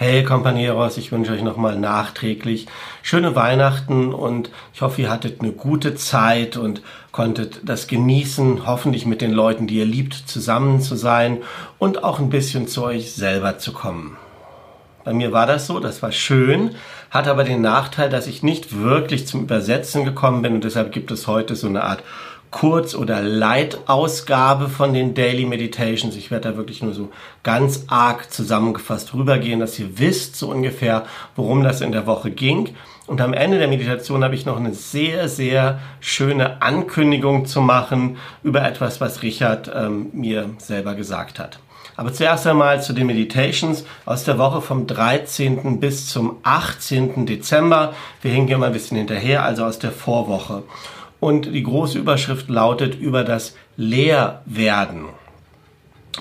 Hey 0.00 0.22
Companeros, 0.22 0.96
ich 0.96 1.10
wünsche 1.10 1.32
euch 1.32 1.42
nochmal 1.42 1.76
nachträglich 1.76 2.68
schöne 3.02 3.34
Weihnachten 3.34 4.14
und 4.14 4.48
ich 4.72 4.80
hoffe, 4.80 5.02
ihr 5.02 5.10
hattet 5.10 5.40
eine 5.40 5.50
gute 5.50 5.96
Zeit 5.96 6.56
und 6.56 6.82
konntet 7.10 7.62
das 7.64 7.88
genießen, 7.88 8.64
hoffentlich 8.64 9.06
mit 9.06 9.20
den 9.20 9.32
Leuten, 9.32 9.66
die 9.66 9.78
ihr 9.78 9.84
liebt, 9.84 10.14
zusammen 10.14 10.80
zu 10.80 10.94
sein 10.94 11.38
und 11.80 12.04
auch 12.04 12.20
ein 12.20 12.30
bisschen 12.30 12.68
zu 12.68 12.84
euch 12.84 13.10
selber 13.10 13.58
zu 13.58 13.72
kommen. 13.72 14.16
Bei 15.02 15.12
mir 15.12 15.32
war 15.32 15.46
das 15.46 15.66
so, 15.66 15.80
das 15.80 16.00
war 16.00 16.12
schön, 16.12 16.76
hat 17.10 17.26
aber 17.26 17.42
den 17.42 17.60
Nachteil, 17.60 18.08
dass 18.08 18.28
ich 18.28 18.44
nicht 18.44 18.78
wirklich 18.78 19.26
zum 19.26 19.42
Übersetzen 19.42 20.04
gekommen 20.04 20.42
bin 20.42 20.54
und 20.54 20.62
deshalb 20.62 20.92
gibt 20.92 21.10
es 21.10 21.26
heute 21.26 21.56
so 21.56 21.66
eine 21.66 21.82
Art 21.82 22.04
Kurz- 22.50 22.94
oder 22.94 23.20
Leitausgabe 23.22 24.68
von 24.68 24.94
den 24.94 25.14
Daily 25.14 25.44
Meditations. 25.44 26.16
Ich 26.16 26.30
werde 26.30 26.50
da 26.50 26.56
wirklich 26.56 26.82
nur 26.82 26.94
so 26.94 27.10
ganz 27.42 27.84
arg 27.88 28.32
zusammengefasst 28.32 29.14
rübergehen, 29.14 29.60
dass 29.60 29.78
ihr 29.78 29.98
wisst 29.98 30.36
so 30.36 30.50
ungefähr, 30.50 31.04
worum 31.36 31.62
das 31.62 31.80
in 31.80 31.92
der 31.92 32.06
Woche 32.06 32.30
ging. 32.30 32.70
Und 33.06 33.20
am 33.20 33.32
Ende 33.32 33.58
der 33.58 33.68
Meditation 33.68 34.22
habe 34.22 34.34
ich 34.34 34.44
noch 34.44 34.58
eine 34.58 34.74
sehr, 34.74 35.28
sehr 35.28 35.78
schöne 36.00 36.60
Ankündigung 36.60 37.46
zu 37.46 37.60
machen 37.60 38.18
über 38.42 38.62
etwas, 38.66 39.00
was 39.00 39.22
Richard 39.22 39.70
ähm, 39.74 40.10
mir 40.12 40.50
selber 40.58 40.94
gesagt 40.94 41.38
hat. 41.38 41.58
Aber 41.98 42.12
zuerst 42.12 42.46
einmal 42.46 42.80
zu 42.80 42.92
den 42.92 43.08
Meditations 43.08 43.84
aus 44.04 44.22
der 44.22 44.38
Woche 44.38 44.60
vom 44.60 44.86
13. 44.86 45.80
bis 45.80 46.06
zum 46.06 46.36
18. 46.44 47.26
Dezember. 47.26 47.92
Wir 48.22 48.30
hängen 48.30 48.46
hier 48.46 48.56
mal 48.56 48.66
ein 48.66 48.72
bisschen 48.72 48.98
hinterher, 48.98 49.42
also 49.42 49.64
aus 49.64 49.80
der 49.80 49.90
Vorwoche. 49.90 50.62
Und 51.20 51.46
die 51.46 51.62
große 51.62 51.98
Überschrift 51.98 52.48
lautet 52.48 52.94
über 52.94 53.24
das 53.24 53.56
Leerwerden. 53.76 55.06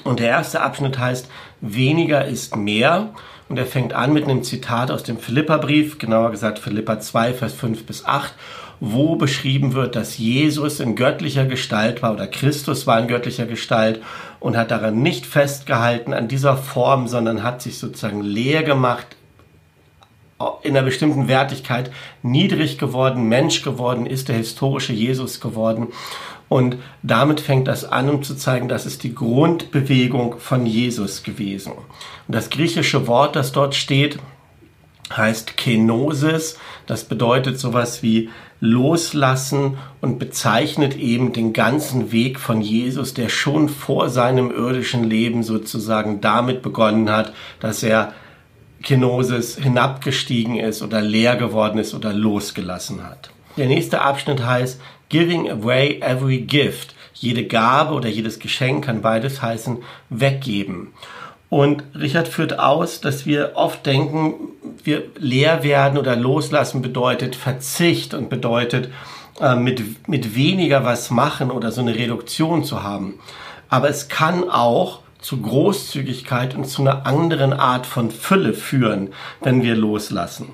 Und 0.04 0.20
der 0.20 0.30
erste 0.30 0.62
Abschnitt 0.62 0.98
heißt, 0.98 1.30
weniger 1.62 2.26
ist 2.26 2.56
mehr. 2.56 3.10
Und 3.50 3.58
er 3.58 3.66
fängt 3.66 3.94
an 3.94 4.14
mit 4.14 4.26
einem 4.26 4.44
Zitat 4.44 4.92
aus 4.92 5.04
dem 5.04 5.20
Philipperbrief, 5.20 6.00
genauer 6.00 6.32
gesagt 6.32 6.60
Philippa 6.60 7.00
2, 7.00 7.34
Vers 7.34 7.54
5 7.54 7.86
bis 7.86 8.06
8, 8.06 8.34
wo 8.80 9.16
beschrieben 9.16 9.74
wird, 9.74 9.96
dass 9.96 10.18
Jesus 10.18 10.80
in 10.80 10.96
göttlicher 10.96 11.46
Gestalt 11.46 12.02
war 12.02 12.14
oder 12.14 12.28
Christus 12.28 12.86
war 12.86 13.00
in 13.00 13.08
göttlicher 13.08 13.46
Gestalt 13.46 14.02
und 14.40 14.58
hat 14.58 14.72
daran 14.72 15.02
nicht 15.02 15.26
festgehalten 15.26 16.14
an 16.14 16.28
dieser 16.28 16.58
Form, 16.58 17.08
sondern 17.08 17.42
hat 17.44 17.62
sich 17.62 17.80
sozusagen 17.80 18.22
leer 18.22 18.64
gemacht, 18.64 19.17
in 20.62 20.78
einer 20.78 20.86
bestimmten 20.86 21.28
Wertigkeit 21.28 21.92
niedrig 22.22 22.78
geworden, 22.78 23.24
Mensch 23.24 23.64
geworden 23.64 24.06
ist, 24.06 24.30
der 24.30 24.36
historische 24.36 24.94
Jesus 24.94 25.40
geworden. 25.40 25.88
Und 26.50 26.78
damit 27.04 27.42
fängt 27.42 27.68
das 27.68 27.84
an, 27.84 28.10
um 28.10 28.24
zu 28.24 28.36
zeigen, 28.36 28.70
das 28.70 28.86
ist 28.86 29.04
die 29.04 29.16
Grundbewegung 29.16 30.38
von 30.40 30.66
Jesus 30.66 31.24
gewesen. 31.24 31.74
Und 31.74 32.36
das 32.36 32.50
griechische 32.50 33.08
Wort, 33.08 33.36
das 33.36 33.52
dort 33.52 33.76
steht, 33.76 34.20
heißt 35.16 35.58
Kenosis. 35.58 36.58
Das 36.86 37.04
bedeutet 37.06 37.60
sowas 37.60 38.04
wie 38.04 38.30
loslassen 38.60 39.78
und 40.02 40.20
bezeichnet 40.20 40.96
eben 40.96 41.34
den 41.34 41.54
ganzen 41.54 42.12
Weg 42.12 42.40
von 42.40 42.62
Jesus, 42.62 43.14
der 43.14 43.30
schon 43.30 43.70
vor 43.70 44.10
seinem 44.10 44.52
irdischen 44.52 45.04
Leben 45.04 45.44
sozusagen 45.44 46.22
damit 46.22 46.62
begonnen 46.62 47.10
hat, 47.10 47.34
dass 47.60 47.84
er 47.84 48.14
Kenosis 48.84 49.58
hinabgestiegen 49.58 50.58
ist 50.58 50.82
oder 50.82 51.02
leer 51.02 51.36
geworden 51.36 51.80
ist 51.80 51.94
oder 51.94 52.14
losgelassen 52.14 53.04
hat. 53.04 53.30
Der 53.58 53.68
nächste 53.68 54.02
Abschnitt 54.02 54.46
heißt 54.46 54.80
Giving 55.10 55.50
away 55.50 56.00
every 56.02 56.40
gift. 56.40 56.94
Jede 57.14 57.46
Gabe 57.46 57.94
oder 57.94 58.10
jedes 58.10 58.40
Geschenk 58.40 58.86
kann 58.86 59.02
beides 59.02 59.42
heißen 59.42 59.80
weggeben. 60.10 60.94
Und 61.50 61.84
Richard 61.96 62.28
führt 62.28 62.60
aus, 62.60 63.00
dass 63.00 63.26
wir 63.26 63.54
oft 63.56 63.86
denken, 63.86 64.34
wir 64.84 65.04
leer 65.18 65.64
werden 65.64 65.98
oder 65.98 66.16
loslassen 66.16 66.82
bedeutet 66.82 67.36
Verzicht 67.36 68.14
und 68.14 68.30
bedeutet 68.30 68.90
äh, 69.40 69.56
mit, 69.56 70.08
mit 70.10 70.36
weniger 70.36 70.84
was 70.84 71.10
machen 71.10 71.50
oder 71.50 71.72
so 71.72 71.82
eine 71.82 71.96
Reduktion 71.96 72.66
zu 72.66 72.84
haben. 72.84 73.20
Aber 73.70 73.90
es 73.90 74.10
kann 74.10 74.50
auch 74.50 75.00
zu 75.28 75.42
Großzügigkeit 75.42 76.56
und 76.56 76.70
zu 76.70 76.84
einer 76.84 77.06
anderen 77.06 77.52
Art 77.52 77.86
von 77.86 78.12
Fülle 78.12 78.54
führen, 78.54 79.10
wenn 79.42 79.62
wir 79.62 79.76
loslassen. 79.76 80.52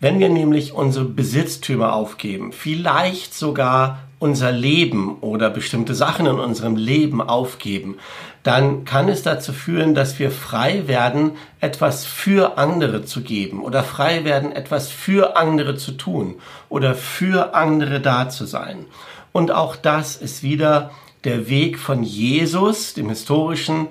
Wenn 0.00 0.18
wir 0.18 0.30
nämlich 0.30 0.72
unsere 0.72 1.04
Besitztümer 1.04 1.92
aufgeben, 1.92 2.52
vielleicht 2.52 3.34
sogar 3.34 3.98
unser 4.18 4.50
Leben 4.50 5.18
oder 5.20 5.50
bestimmte 5.50 5.94
Sachen 5.94 6.24
in 6.24 6.38
unserem 6.38 6.76
Leben 6.76 7.20
aufgeben, 7.20 7.98
dann 8.44 8.86
kann 8.86 9.10
es 9.10 9.22
dazu 9.22 9.52
führen, 9.52 9.94
dass 9.94 10.18
wir 10.18 10.30
frei 10.30 10.88
werden, 10.88 11.32
etwas 11.60 12.06
für 12.06 12.56
andere 12.56 13.04
zu 13.04 13.20
geben 13.20 13.62
oder 13.62 13.84
frei 13.84 14.24
werden, 14.24 14.52
etwas 14.52 14.88
für 14.88 15.36
andere 15.36 15.76
zu 15.76 15.92
tun 15.92 16.36
oder 16.70 16.94
für 16.94 17.54
andere 17.54 18.00
da 18.00 18.30
zu 18.30 18.46
sein. 18.46 18.86
Und 19.32 19.50
auch 19.50 19.76
das 19.76 20.16
ist 20.16 20.42
wieder 20.42 20.92
der 21.24 21.48
Weg 21.48 21.78
von 21.78 22.02
Jesus, 22.02 22.94
dem 22.94 23.08
historischen, 23.08 23.88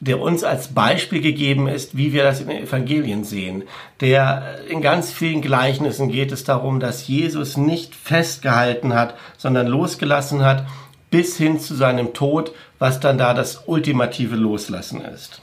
der 0.00 0.20
uns 0.20 0.44
als 0.44 0.68
Beispiel 0.68 1.22
gegeben 1.22 1.66
ist, 1.66 1.96
wie 1.96 2.12
wir 2.12 2.24
das 2.24 2.40
in 2.40 2.48
den 2.48 2.64
Evangelien 2.64 3.24
sehen. 3.24 3.64
Der 4.00 4.58
in 4.68 4.82
ganz 4.82 5.10
vielen 5.10 5.40
Gleichnissen 5.40 6.10
geht 6.10 6.30
es 6.30 6.44
darum, 6.44 6.78
dass 6.78 7.08
Jesus 7.08 7.56
nicht 7.56 7.94
festgehalten 7.94 8.94
hat, 8.94 9.14
sondern 9.38 9.66
losgelassen 9.66 10.44
hat, 10.44 10.66
bis 11.10 11.36
hin 11.36 11.58
zu 11.58 11.74
seinem 11.74 12.12
Tod, 12.12 12.52
was 12.78 13.00
dann 13.00 13.18
da 13.18 13.34
das 13.34 13.62
ultimative 13.66 14.36
Loslassen 14.36 15.00
ist. 15.00 15.40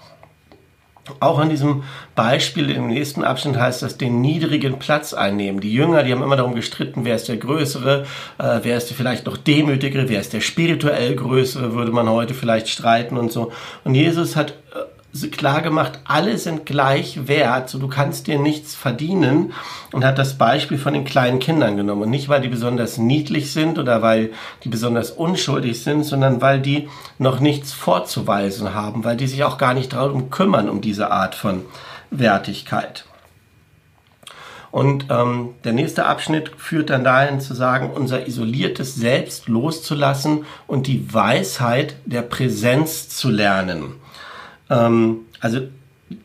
Auch 1.20 1.40
an 1.40 1.50
diesem 1.50 1.84
Beispiel 2.16 2.70
im 2.70 2.88
nächsten 2.88 3.24
Abschnitt 3.24 3.58
heißt 3.58 3.82
das, 3.82 3.98
den 3.98 4.22
niedrigen 4.22 4.78
Platz 4.78 5.14
einnehmen. 5.14 5.60
Die 5.60 5.74
Jünger, 5.74 6.04
die 6.04 6.12
haben 6.12 6.22
immer 6.22 6.36
darum 6.36 6.54
gestritten, 6.54 7.06
wer 7.06 7.16
ist 7.16 7.28
der 7.28 7.38
Größere, 7.38 8.06
äh, 8.38 8.60
wer 8.62 8.78
ist 8.78 8.92
vielleicht 8.94 9.26
noch 9.26 9.38
Demütigere, 9.38 10.10
wer 10.10 10.20
ist 10.20 10.34
der 10.34 10.42
spirituell 10.42 11.16
Größere, 11.16 11.74
würde 11.74 11.92
man 11.92 12.08
heute 12.08 12.36
vielleicht 12.36 12.70
streiten 12.70 13.18
und 13.18 13.32
so. 13.32 13.52
Und 13.84 13.96
Jesus 13.96 14.36
hat 14.36 14.52
äh, 14.52 14.80
klar 15.32 15.62
gemacht, 15.62 16.00
alle 16.06 16.38
sind 16.38 16.66
gleich 16.66 17.28
wert, 17.28 17.70
so 17.70 17.80
du 17.80 17.88
kannst 17.88 18.28
dir 18.28 18.40
nichts 18.40 18.76
verdienen 18.76 19.54
und 19.92 20.06
hat 20.06 20.18
das 20.18 20.38
Beispiel 20.38 20.78
von 20.78 20.94
den 20.94 21.04
kleinen 21.04 21.40
Kindern 21.40 21.76
genommen. 21.76 22.04
Und 22.04 22.10
nicht, 22.10 22.30
weil 22.30 22.42
die 22.42 22.48
besonders 22.48 22.98
niedlich 22.98 23.52
sind 23.52 23.78
oder 23.78 24.02
weil 24.02 24.32
die 24.64 24.70
besonders 24.70 25.12
unschuldig 25.12 25.84
sind, 25.84 26.04
sondern 26.04 26.42
weil 26.42 26.62
die 26.62 26.88
noch 27.18 27.40
nichts 27.40 27.74
vorzuweisen 27.74 28.74
haben, 28.74 29.04
weil 29.04 29.18
die 29.18 29.28
sich 29.28 29.44
auch 29.44 29.58
gar 29.58 29.74
nicht 29.74 29.94
darum 29.94 30.30
kümmern, 30.30 30.70
um 30.70 30.82
diese 30.82 31.12
Art 31.12 31.36
von 31.36 31.66
Wertigkeit. 32.10 33.06
Und 34.72 35.08
ähm, 35.10 35.50
der 35.66 35.74
nächste 35.74 36.06
Abschnitt 36.06 36.52
führt 36.58 36.90
dann 36.90 37.04
dahin 37.04 37.42
zu 37.42 37.54
sagen, 37.54 37.92
unser 37.94 38.26
isoliertes 38.26 38.96
Selbst 38.96 39.50
loszulassen 39.50 40.46
und 40.66 40.88
die 40.88 41.14
Weisheit 41.14 41.96
der 42.06 42.22
Präsenz 42.22 43.10
zu 43.10 43.30
lernen. 43.30 43.96
Ähm, 44.72 45.26
also 45.40 45.60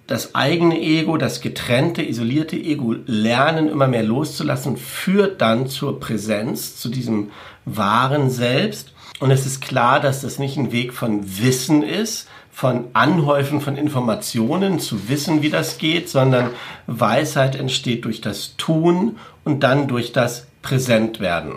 das 0.07 0.35
eigene 0.35 0.81
Ego, 0.81 1.17
das 1.17 1.41
getrennte, 1.41 2.03
isolierte 2.03 2.57
Ego 2.57 2.95
lernen, 3.07 3.69
immer 3.69 3.89
mehr 3.89 4.03
loszulassen, 4.03 4.77
führt 4.77 5.41
dann 5.41 5.67
zur 5.67 6.01
Präsenz, 6.01 6.77
zu 6.77 6.89
diesem 6.89 7.31
wahren 7.65 8.31
Selbst. 8.31 8.95
Und 9.21 9.31
es 9.31 9.47
ist 9.47 9.61
klar, 9.61 10.01
dass 10.01 10.23
das 10.23 10.39
nicht 10.39 10.57
ein 10.57 10.73
Weg 10.73 10.93
von 10.93 11.23
Wissen 11.41 11.83
ist, 11.83 12.29
von 12.53 12.85
Anhäufen 12.95 13.61
von 13.61 13.77
Informationen 13.77 14.81
zu 14.81 15.09
wissen, 15.09 15.43
wie 15.43 15.51
das 15.51 15.77
geht, 15.77 16.09
sondern 16.09 16.51
Weisheit 16.87 17.55
entsteht 17.55 18.07
durch 18.07 18.23
das 18.23 18.57
Tun 18.57 19.19
und 19.45 19.63
dann 19.63 19.89
durch 19.89 20.13
das 20.13 20.47
Präsentwerden. 20.63 21.53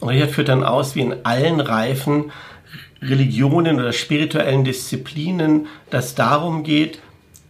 Und 0.00 0.08
Richard 0.08 0.30
führt 0.30 0.48
dann 0.48 0.64
aus, 0.64 0.96
wie 0.96 1.02
in 1.02 1.24
allen 1.24 1.60
Reifen 1.60 2.32
Religionen 3.02 3.80
oder 3.80 3.92
spirituellen 3.92 4.64
Disziplinen, 4.64 5.66
dass 5.90 6.14
darum 6.14 6.62
geht, 6.62 7.00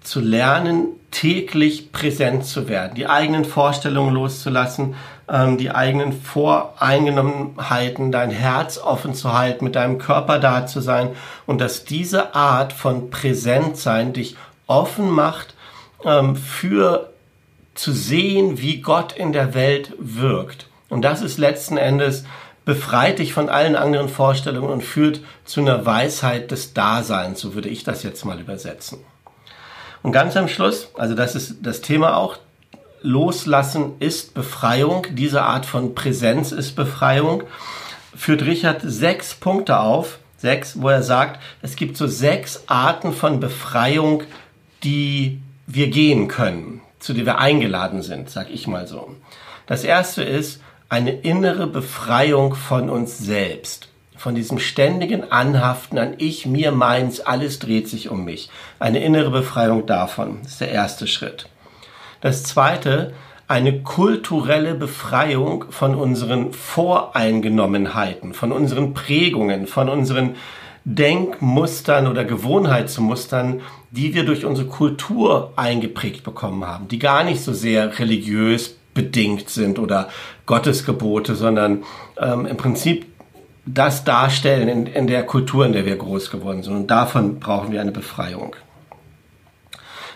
zu 0.03 0.21
lernen, 0.21 0.87
täglich 1.11 1.93
präsent 1.93 2.45
zu 2.45 2.69
werden, 2.69 2.95
die 2.95 3.07
eigenen 3.07 3.45
Vorstellungen 3.45 4.15
loszulassen, 4.15 4.95
ähm, 5.29 5.59
die 5.59 5.71
eigenen 5.71 6.13
Voreingenommenheiten, 6.13 8.11
dein 8.11 8.31
Herz 8.31 8.79
offen 8.79 9.15
zu 9.15 9.33
halten, 9.33 9.65
mit 9.65 9.77
deinem 9.77 9.99
Körper 9.99 10.39
da 10.39 10.67
zu 10.67 10.81
sein 10.81 11.11
und 11.47 11.61
dass 11.61 11.85
diese 11.85 12.35
Art 12.35 12.73
von 12.73 13.11
Präsentsein 13.11 14.13
dich 14.13 14.37
offen 14.67 15.11
macht 15.11 15.55
ähm, 16.05 16.35
für 16.35 17.13
zu 17.75 17.93
sehen, 17.93 18.61
wie 18.61 18.81
Gott 18.81 19.13
in 19.13 19.33
der 19.33 19.55
Welt 19.55 19.93
wirkt. 19.99 20.67
Und 20.89 21.03
das 21.03 21.23
ist 21.23 21.39
letzten 21.39 21.77
Endes 21.77 22.25
befreit 22.65 23.19
dich 23.19 23.33
von 23.33 23.49
allen 23.49 23.77
anderen 23.77 24.09
Vorstellungen 24.09 24.71
und 24.71 24.83
führt 24.83 25.21
zu 25.45 25.61
einer 25.61 25.85
Weisheit 25.85 26.51
des 26.51 26.75
Daseins, 26.75 27.41
so 27.41 27.55
würde 27.55 27.69
ich 27.69 27.85
das 27.85 28.03
jetzt 28.03 28.25
mal 28.25 28.41
übersetzen. 28.41 28.99
Und 30.03 30.13
ganz 30.13 30.37
am 30.37 30.49
Schluss, 30.49 30.89
also 30.97 31.15
das 31.15 31.35
ist 31.35 31.57
das 31.63 31.81
Thema 31.81 32.17
auch, 32.17 32.39
Loslassen 33.03 33.95
ist 33.99 34.35
Befreiung, 34.35 35.07
diese 35.11 35.43
Art 35.43 35.67
von 35.67 35.95
Präsenz 35.95 36.53
ist 36.53 36.77
Befreiung, 36.77 37.43
führt 38.15 38.43
Richard 38.43 38.81
sechs 38.85 39.35
Punkte 39.35 39.81
auf, 39.81 40.19
sechs, 40.37 40.81
wo 40.81 40.89
er 40.89 41.03
sagt, 41.03 41.41
es 41.63 41.77
gibt 41.77 41.97
so 41.97 42.07
sechs 42.07 42.65
Arten 42.67 43.13
von 43.13 43.41
Befreiung, 43.41 44.23
die 44.85 45.41
wir 45.67 45.89
gehen 45.89 46.29
können, 46.29 46.81
zu 46.99 47.13
der 47.13 47.27
wir 47.27 47.39
eingeladen 47.39 48.03
sind, 48.03 48.31
sag 48.31 48.51
ich 48.51 48.67
mal 48.67 48.87
so. 48.87 49.15
Das 49.67 49.85
erste 49.85 50.23
ist 50.23 50.61
eine 50.93 51.13
innere 51.13 51.67
Befreiung 51.67 52.55
von 52.55 52.91
uns 52.91 53.17
selbst, 53.17 53.89
von 54.15 54.35
diesem 54.35 54.59
ständigen 54.59 55.33
Anhaften 55.33 55.97
an 55.97 56.13
ich, 56.19 56.45
mir, 56.45 56.71
meins, 56.71 57.21
alles 57.21 57.59
dreht 57.59 57.89
sich 57.89 58.11
um 58.11 58.27
mich. 58.27 58.51
Eine 58.79 59.03
innere 59.03 59.31
Befreiung 59.31 59.87
davon 59.87 60.43
ist 60.45 60.61
der 60.61 60.71
erste 60.71 61.07
Schritt. 61.07 61.49
Das 62.21 62.43
zweite, 62.43 63.15
eine 63.49 63.81
kulturelle 63.83 64.75
Befreiung 64.75 65.65
von 65.71 65.95
unseren 65.95 66.53
Voreingenommenheiten, 66.53 68.35
von 68.35 68.53
unseren 68.53 68.93
Prägungen, 68.93 69.67
von 69.67 69.89
unseren 69.89 70.35
Denkmustern 70.85 72.07
oder 72.07 72.27
Gewohnheitsmustern, 72.27 73.63
die 73.93 74.13
wir 74.13 74.27
durch 74.27 74.45
unsere 74.45 74.69
Kultur 74.69 75.55
eingeprägt 75.57 76.23
bekommen 76.23 76.67
haben, 76.67 76.89
die 76.89 76.99
gar 76.99 77.25
nicht 77.25 77.41
so 77.41 77.55
sehr 77.55 77.99
religiös 77.99 78.77
bedingt 78.95 79.49
sind 79.51 79.79
oder 79.79 80.09
Gottesgebote, 80.47 81.35
sondern 81.35 81.85
ähm, 82.19 82.47
im 82.47 82.57
Prinzip 82.57 83.07
das 83.65 84.05
darstellen 84.05 84.69
in, 84.69 84.87
in 84.87 85.07
der 85.07 85.25
Kultur, 85.25 85.65
in 85.65 85.73
der 85.73 85.87
wir 85.87 85.97
groß 85.97 86.31
geworden 86.31 86.63
sind. 86.63 86.75
Und 86.75 86.87
davon 86.89 87.39
brauchen 87.39 87.73
wir 87.73 87.81
eine 87.81 87.93
Befreiung. 87.93 88.57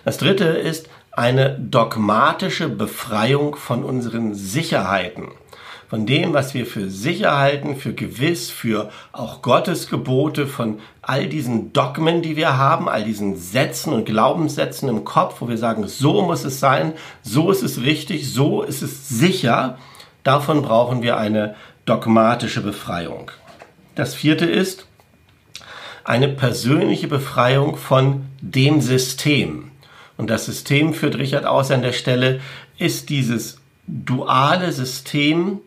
Das 0.04 0.18
dritte 0.18 0.44
ist 0.44 0.88
eine 1.12 1.58
dogmatische 1.58 2.68
Befreiung 2.68 3.56
von 3.56 3.84
unseren 3.84 4.34
Sicherheiten 4.34 5.28
von 5.88 6.06
dem, 6.06 6.32
was 6.32 6.54
wir 6.54 6.66
für 6.66 6.90
sicher 6.90 7.38
halten, 7.38 7.76
für 7.76 7.92
gewiss, 7.92 8.50
für 8.50 8.90
auch 9.12 9.42
Gottes 9.42 9.88
Gebote, 9.88 10.46
von 10.46 10.80
all 11.00 11.28
diesen 11.28 11.72
Dogmen, 11.72 12.22
die 12.22 12.36
wir 12.36 12.56
haben, 12.56 12.88
all 12.88 13.04
diesen 13.04 13.36
Sätzen 13.36 13.92
und 13.92 14.04
Glaubenssätzen 14.04 14.88
im 14.88 15.04
Kopf, 15.04 15.40
wo 15.40 15.48
wir 15.48 15.58
sagen, 15.58 15.86
so 15.86 16.22
muss 16.22 16.44
es 16.44 16.58
sein, 16.58 16.92
so 17.22 17.50
ist 17.50 17.62
es 17.62 17.82
richtig, 17.82 18.32
so 18.32 18.62
ist 18.62 18.82
es 18.82 19.08
sicher. 19.08 19.78
Davon 20.24 20.62
brauchen 20.62 21.02
wir 21.02 21.16
eine 21.16 21.54
dogmatische 21.84 22.62
Befreiung. 22.62 23.30
Das 23.94 24.14
vierte 24.14 24.46
ist 24.46 24.86
eine 26.02 26.28
persönliche 26.28 27.08
Befreiung 27.08 27.76
von 27.76 28.26
dem 28.40 28.80
System. 28.80 29.70
Und 30.16 30.30
das 30.30 30.46
System 30.46 30.94
führt 30.94 31.18
Richard 31.18 31.46
aus 31.46 31.70
an 31.70 31.82
der 31.82 31.92
Stelle, 31.92 32.40
ist 32.78 33.08
dieses 33.08 33.58
duale 33.86 34.72
System, 34.72 35.60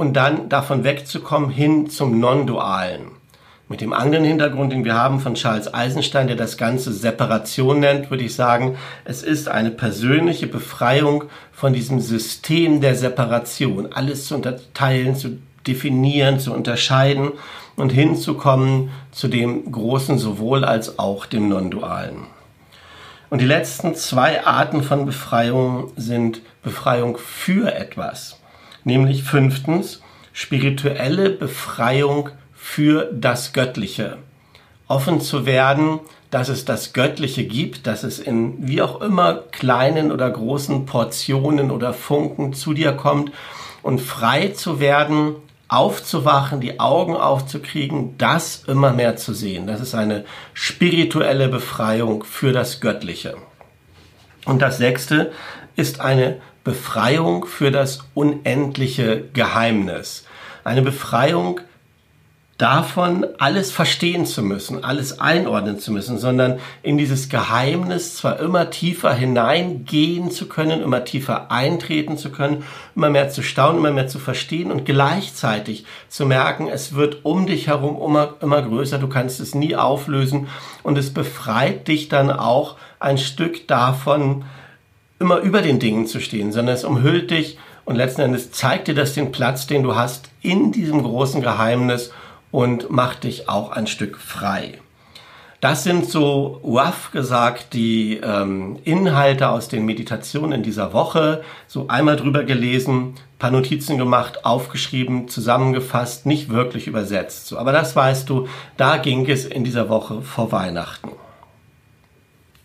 und 0.00 0.14
dann 0.14 0.48
davon 0.48 0.82
wegzukommen 0.82 1.50
hin 1.50 1.90
zum 1.90 2.20
Non-Dualen. 2.20 3.02
Mit 3.68 3.82
dem 3.82 3.92
anderen 3.92 4.24
Hintergrund, 4.24 4.72
den 4.72 4.86
wir 4.86 4.94
haben 4.94 5.20
von 5.20 5.34
Charles 5.34 5.74
Eisenstein, 5.74 6.26
der 6.26 6.36
das 6.36 6.56
Ganze 6.56 6.90
Separation 6.90 7.80
nennt, 7.80 8.10
würde 8.10 8.24
ich 8.24 8.34
sagen, 8.34 8.78
es 9.04 9.22
ist 9.22 9.50
eine 9.50 9.70
persönliche 9.70 10.46
Befreiung 10.46 11.24
von 11.52 11.74
diesem 11.74 12.00
System 12.00 12.80
der 12.80 12.94
Separation. 12.94 13.92
Alles 13.92 14.24
zu 14.24 14.36
unterteilen, 14.36 15.16
zu 15.16 15.36
definieren, 15.66 16.40
zu 16.40 16.54
unterscheiden 16.54 17.32
und 17.76 17.90
hinzukommen 17.90 18.88
zu 19.12 19.28
dem 19.28 19.70
großen 19.70 20.16
sowohl 20.16 20.64
als 20.64 20.98
auch 20.98 21.26
dem 21.26 21.50
Non-Dualen. 21.50 22.24
Und 23.28 23.42
die 23.42 23.46
letzten 23.46 23.94
zwei 23.94 24.46
Arten 24.46 24.82
von 24.82 25.04
Befreiung 25.04 25.92
sind 25.96 26.40
Befreiung 26.62 27.18
für 27.18 27.74
etwas 27.74 28.39
nämlich 28.84 29.22
fünftens 29.22 30.02
spirituelle 30.32 31.30
Befreiung 31.30 32.30
für 32.54 33.10
das 33.12 33.52
Göttliche. 33.52 34.18
Offen 34.86 35.20
zu 35.20 35.46
werden, 35.46 36.00
dass 36.30 36.48
es 36.48 36.64
das 36.64 36.92
Göttliche 36.92 37.44
gibt, 37.44 37.86
dass 37.86 38.02
es 38.02 38.18
in 38.18 38.66
wie 38.66 38.82
auch 38.82 39.00
immer 39.00 39.34
kleinen 39.50 40.12
oder 40.12 40.30
großen 40.30 40.86
Portionen 40.86 41.70
oder 41.70 41.92
Funken 41.92 42.52
zu 42.52 42.72
dir 42.72 42.92
kommt 42.92 43.32
und 43.82 44.00
frei 44.00 44.48
zu 44.48 44.80
werden, 44.80 45.36
aufzuwachen, 45.68 46.60
die 46.60 46.80
Augen 46.80 47.14
aufzukriegen, 47.14 48.18
das 48.18 48.64
immer 48.66 48.92
mehr 48.92 49.16
zu 49.16 49.32
sehen. 49.32 49.68
Das 49.68 49.80
ist 49.80 49.94
eine 49.94 50.24
spirituelle 50.52 51.48
Befreiung 51.48 52.24
für 52.24 52.52
das 52.52 52.80
Göttliche. 52.80 53.36
Und 54.46 54.60
das 54.62 54.78
sechste 54.78 55.30
ist 55.76 56.00
eine 56.00 56.40
Befreiung 56.64 57.46
für 57.46 57.70
das 57.70 58.00
unendliche 58.14 59.24
Geheimnis. 59.32 60.24
Eine 60.64 60.82
Befreiung 60.82 61.60
davon, 62.60 63.26
alles 63.38 63.72
verstehen 63.72 64.26
zu 64.26 64.42
müssen, 64.42 64.84
alles 64.84 65.18
einordnen 65.18 65.78
zu 65.78 65.92
müssen, 65.92 66.18
sondern 66.18 66.58
in 66.82 66.98
dieses 66.98 67.30
Geheimnis 67.30 68.16
zwar 68.16 68.38
immer 68.38 68.68
tiefer 68.68 69.14
hineingehen 69.14 70.30
zu 70.30 70.46
können, 70.46 70.82
immer 70.82 71.04
tiefer 71.04 71.50
eintreten 71.50 72.18
zu 72.18 72.30
können, 72.30 72.64
immer 72.94 73.08
mehr 73.08 73.30
zu 73.30 73.42
staunen, 73.42 73.78
immer 73.78 73.92
mehr 73.92 74.08
zu 74.08 74.18
verstehen 74.18 74.70
und 74.70 74.84
gleichzeitig 74.84 75.86
zu 76.08 76.26
merken, 76.26 76.68
es 76.68 76.94
wird 76.94 77.24
um 77.24 77.46
dich 77.46 77.68
herum 77.68 77.98
immer, 78.02 78.34
immer 78.42 78.60
größer, 78.60 78.98
du 78.98 79.08
kannst 79.08 79.40
es 79.40 79.54
nie 79.54 79.74
auflösen 79.74 80.48
und 80.82 80.98
es 80.98 81.14
befreit 81.14 81.88
dich 81.88 82.10
dann 82.10 82.30
auch 82.30 82.76
ein 82.98 83.16
Stück 83.16 83.68
davon, 83.68 84.44
immer 85.20 85.38
über 85.38 85.62
den 85.62 85.78
Dingen 85.78 86.06
zu 86.06 86.18
stehen, 86.18 86.50
sondern 86.50 86.74
es 86.74 86.84
umhüllt 86.84 87.30
dich 87.30 87.58
und 87.84 87.94
letzten 87.94 88.22
Endes 88.22 88.50
zeigt 88.50 88.88
dir 88.88 88.94
das 88.94 89.14
den 89.14 89.30
Platz, 89.30 89.66
den 89.66 89.82
du 89.82 89.94
hast 89.94 90.30
in 90.42 90.72
diesem 90.72 91.02
großen 91.02 91.42
Geheimnis 91.42 92.10
und 92.50 92.90
macht 92.90 93.24
dich 93.24 93.48
auch 93.48 93.70
ein 93.70 93.86
Stück 93.86 94.16
frei. 94.16 94.78
Das 95.60 95.84
sind 95.84 96.08
so 96.08 96.58
rough 96.64 97.10
gesagt 97.12 97.74
die 97.74 98.16
ähm, 98.16 98.78
Inhalte 98.84 99.50
aus 99.50 99.68
den 99.68 99.84
Meditationen 99.84 100.52
in 100.52 100.62
dieser 100.62 100.94
Woche. 100.94 101.42
So 101.68 101.86
einmal 101.88 102.16
drüber 102.16 102.44
gelesen, 102.44 103.16
paar 103.38 103.50
Notizen 103.50 103.98
gemacht, 103.98 104.46
aufgeschrieben, 104.46 105.28
zusammengefasst, 105.28 106.24
nicht 106.24 106.48
wirklich 106.48 106.86
übersetzt. 106.86 107.46
So, 107.46 107.58
aber 107.58 107.72
das 107.72 107.94
weißt 107.94 108.26
du, 108.30 108.48
da 108.78 108.96
ging 108.96 109.28
es 109.28 109.44
in 109.44 109.62
dieser 109.62 109.90
Woche 109.90 110.22
vor 110.22 110.50
Weihnachten. 110.50 111.10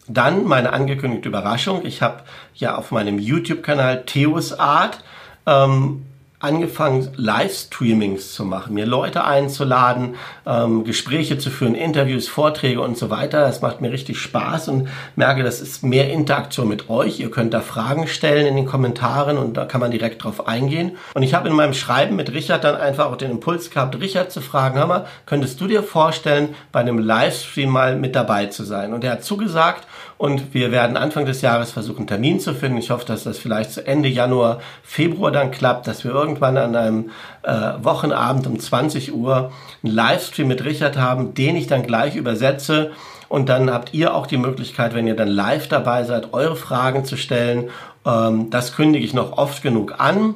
Dann 0.08 0.46
meine 0.46 0.74
angekündigte 0.74 1.30
Überraschung. 1.30 1.86
Ich 1.86 2.02
habe 2.02 2.24
ja 2.56 2.76
auf 2.76 2.92
meinem 2.92 3.20
YouTube-Kanal 3.20 4.04
Theos 4.06 4.58
Art 4.58 5.04
ähm, 5.48 6.06
angefangen, 6.40 7.10
Livestreamings 7.16 8.34
zu 8.34 8.46
machen, 8.46 8.74
mir 8.74 8.86
Leute 8.86 9.24
einzuladen, 9.24 10.16
ähm, 10.46 10.84
Gespräche 10.84 11.38
zu 11.38 11.50
führen, 11.50 11.76
Interviews, 11.76 12.28
Vorträge 12.28 12.82
und 12.82 12.98
so 12.98 13.10
weiter. 13.10 13.42
Das 13.42 13.62
macht 13.62 13.82
mir 13.82 13.92
richtig 13.92 14.20
Spaß 14.20 14.68
und 14.68 14.90
merke, 15.16 15.44
das 15.44 15.62
ist 15.62 15.84
mehr 15.84 16.12
Interaktion 16.12 16.68
mit 16.68 16.90
euch. 16.90 17.20
Ihr 17.20 17.32
könnt 17.32 17.54
da 17.54 17.62
Fragen 17.62 18.08
stellen 18.08 18.46
in 18.46 18.56
den 18.56 18.66
Kommentaren 18.66 19.38
und 19.38 19.56
da 19.56 19.66
kann 19.66 19.82
man 19.82 19.92
direkt 19.92 20.24
drauf 20.24 20.48
eingehen. 20.48 20.98
Und 21.14 21.24
ich 21.24 21.34
habe 21.34 21.50
in 21.50 21.56
meinem 21.56 21.74
Schreiben 21.74 22.16
mit 22.16 22.32
Richard 22.34 22.64
dann 22.64 22.76
einfach 22.76 23.08
auch 23.08 23.18
den 23.18 23.32
Impuls 23.32 23.72
gehabt, 23.72 24.00
Richard 24.00 24.32
zu 24.32 24.42
fragen, 24.42 24.76
mal, 24.88 25.08
könntest 25.26 25.60
du 25.62 25.68
dir 25.68 25.82
vorstellen, 25.84 26.50
bei 26.72 26.82
einem 26.82 27.00
Livestream 27.00 27.70
mal 27.70 27.96
mit 27.96 28.16
dabei 28.16 28.48
zu 28.48 28.64
sein? 28.64 28.94
Und 28.94 29.04
er 29.04 29.14
hat 29.14 29.24
zugesagt 29.24 29.88
und 30.18 30.54
wir 30.54 30.72
werden 30.72 30.96
Anfang 30.96 31.26
des 31.26 31.42
Jahres 31.42 31.72
versuchen, 31.72 32.00
einen 32.00 32.08
Termin 32.08 32.40
zu 32.40 32.54
finden. 32.54 32.78
Ich 32.78 32.90
hoffe, 32.90 33.06
dass 33.06 33.24
das 33.24 33.38
vielleicht 33.38 33.72
zu 33.72 33.86
Ende 33.86 34.08
Januar, 34.08 34.62
Februar 34.82 35.32
dann 35.32 35.52
klappt, 35.52 35.88
dass 35.88 36.06
wir 36.06 36.12
irgendwann 36.12 36.58
an 36.58 36.76
einem 36.76 37.10
äh, 37.44 37.74
Wochenabend 37.82 38.48
um 38.48 38.58
20 38.58 39.14
Uhr 39.14 39.52
einen 39.84 39.94
Livestream 39.94 40.48
mit 40.48 40.64
Richard 40.64 40.98
haben, 40.98 41.34
den 41.34 41.58
ich 41.58 41.68
dann 41.68 41.84
gleich 41.84 42.16
übersetze. 42.16 42.92
Und 43.28 43.50
dann 43.50 43.70
habt 43.72 43.94
ihr 43.94 44.14
auch 44.14 44.28
die 44.28 44.38
Möglichkeit, 44.38 44.94
wenn 44.94 45.08
ihr 45.08 45.16
dann 45.16 45.28
live 45.28 45.68
dabei 45.68 46.06
seid, 46.06 46.34
eure 46.34 46.56
Fragen 46.56 47.04
zu 47.04 47.18
stellen. 47.18 47.70
Ähm, 48.06 48.50
das 48.50 48.74
kündige 48.74 49.04
ich 49.04 49.14
noch 49.14 49.38
oft 49.38 49.62
genug 49.64 49.96
an 50.00 50.36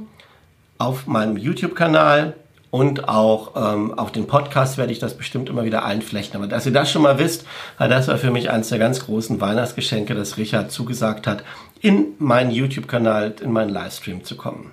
auf 0.78 1.08
meinem 1.08 1.38
YouTube-Kanal 1.38 2.34
und 2.72 3.10
auch 3.10 3.54
ähm, 3.56 3.98
auf 3.98 4.12
dem 4.12 4.28
Podcast 4.28 4.78
werde 4.78 4.92
ich 4.92 5.00
das 5.00 5.18
bestimmt 5.18 5.50
immer 5.50 5.64
wieder 5.64 5.86
einflechten. 5.86 6.38
Aber 6.38 6.48
dass 6.48 6.66
ihr 6.66 6.72
das 6.72 6.92
schon 6.92 7.02
mal 7.02 7.18
wisst, 7.18 7.46
das 7.80 8.08
war 8.08 8.18
für 8.18 8.32
mich 8.32 8.52
eines 8.52 8.70
der 8.70 8.78
ganz 8.78 9.06
großen 9.06 9.42
Weihnachtsgeschenke, 9.42 10.14
dass 10.14 10.38
Richard 10.38 10.72
zugesagt 10.72 11.26
hat, 11.26 11.44
in 11.82 12.14
meinen 12.20 12.52
YouTube-Kanal, 12.52 13.36
in 13.42 13.52
meinen 13.52 13.70
Livestream 13.70 14.24
zu 14.24 14.36
kommen. 14.36 14.72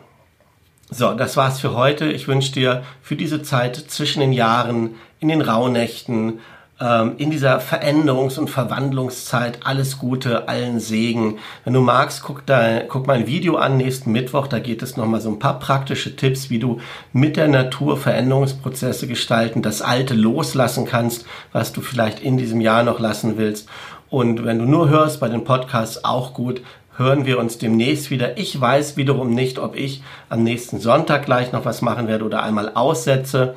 So, 0.91 1.15
das 1.15 1.37
war's 1.37 1.59
für 1.59 1.75
heute. 1.75 2.07
Ich 2.13 2.29
wünsche 2.29 2.53
dir 2.53 2.85
für 3.03 3.17
diese 3.17 3.43
Zeit 3.43 3.77
zwischen 3.77 4.21
den 4.21 4.33
Jahren, 4.33 4.95
in 5.19 5.29
den 5.29 5.41
Rauhnächten, 5.41 6.41
in 6.79 7.31
dieser 7.31 7.59
Veränderungs- 7.59 8.39
und 8.39 8.51
Verwandlungszeit 8.51 9.61
alles 9.65 9.99
Gute, 9.99 10.47
allen 10.47 10.79
Segen. 10.79 11.39
Wenn 11.65 11.73
du 11.73 11.81
magst, 11.81 12.23
guck, 12.23 12.45
da, 12.45 12.81
guck 12.87 13.07
mal 13.07 13.17
ein 13.17 13.27
Video 13.27 13.57
an 13.57 13.79
nächsten 13.79 14.13
Mittwoch. 14.13 14.47
Da 14.47 14.59
geht 14.59 14.83
es 14.83 14.95
nochmal 14.95 15.23
so 15.23 15.31
ein 15.31 15.39
paar 15.39 15.59
praktische 15.59 16.17
Tipps, 16.17 16.51
wie 16.51 16.59
du 16.59 16.81
mit 17.15 17.39
der 17.39 17.49
Natur 17.49 17.97
Veränderungsprozesse 17.97 19.07
gestalten, 19.07 19.63
das 19.63 19.81
Alte 19.81 20.13
loslassen 20.13 20.85
kannst, 20.85 21.25
was 21.51 21.73
du 21.73 21.81
vielleicht 21.81 22.21
in 22.21 22.37
diesem 22.37 22.61
Jahr 22.61 22.83
noch 22.83 23.01
lassen 23.01 23.39
willst. 23.39 23.71
Und 24.11 24.45
wenn 24.45 24.59
du 24.59 24.67
nur 24.67 24.91
hörst 24.91 25.19
bei 25.19 25.31
den 25.31 25.45
Podcasts, 25.45 26.05
auch 26.05 26.35
gut, 26.35 26.61
hören 26.99 27.25
wir 27.25 27.39
uns 27.39 27.57
demnächst 27.57 28.11
wieder. 28.11 28.37
Ich 28.37 28.61
weiß 28.61 28.99
wiederum 28.99 29.31
nicht, 29.31 29.59
ob 29.59 29.77
ich 29.77 30.03
am 30.29 30.43
nächsten 30.43 30.79
Sonntag 30.79 31.25
gleich 31.25 31.53
noch 31.53 31.65
was 31.65 31.81
machen 31.81 32.07
werde 32.07 32.27
oder 32.27 32.43
einmal 32.43 32.73
aussetze. 32.75 33.55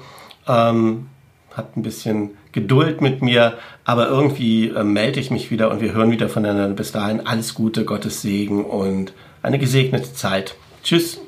Ähm, 0.48 1.08
Hat 1.56 1.76
ein 1.76 1.84
bisschen 1.84 2.32
Geduld 2.52 3.02
mit 3.02 3.22
mir, 3.22 3.58
aber 3.86 4.08
irgendwie 4.08 4.70
äh, 4.70 4.84
melde 4.84 5.20
ich 5.20 5.32
mich 5.32 5.52
wieder 5.52 5.72
und 5.72 5.82
wir 5.82 5.94
hören 5.94 6.12
wieder 6.12 6.30
voneinander. 6.30 6.76
Bis 6.76 6.92
dahin 6.92 7.26
alles 7.26 7.54
Gute, 7.54 7.86
Gottes 7.86 8.22
Segen 8.22 8.66
und 8.66 9.14
eine 9.42 9.60
gesegnete 9.60 10.14
Zeit. 10.14 10.56
Tschüss. 10.84 11.22